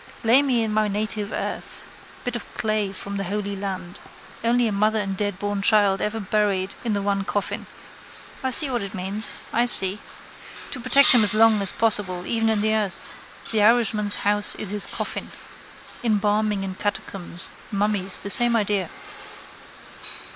Lay 0.23 0.41
me 0.41 0.63
in 0.63 0.73
my 0.73 0.87
native 0.87 1.31
earth. 1.31 1.83
Bit 2.23 2.35
of 2.35 2.43
clay 2.57 2.91
from 2.91 3.17
the 3.17 3.23
holy 3.25 3.55
land. 3.55 3.99
Only 4.43 4.65
a 4.67 4.71
mother 4.71 4.99
and 4.99 5.15
deadborn 5.15 5.61
child 5.61 6.01
ever 6.01 6.19
buried 6.19 6.73
in 6.83 6.93
the 6.93 7.03
one 7.03 7.23
coffin. 7.23 7.67
I 8.43 8.49
see 8.49 8.67
what 8.71 8.81
it 8.81 8.95
means. 8.95 9.37
I 9.53 9.65
see. 9.65 9.99
To 10.71 10.79
protect 10.79 11.11
him 11.11 11.23
as 11.23 11.35
long 11.35 11.61
as 11.61 11.71
possible 11.71 12.25
even 12.25 12.49
in 12.49 12.61
the 12.61 12.73
earth. 12.73 13.13
The 13.51 13.61
Irishman's 13.61 14.25
house 14.25 14.55
is 14.55 14.71
his 14.71 14.87
coffin. 14.87 15.29
Embalming 16.03 16.63
in 16.63 16.73
catacombs, 16.73 17.51
mummies 17.71 18.17
the 18.17 18.31
same 18.31 18.55
idea. 18.55 18.89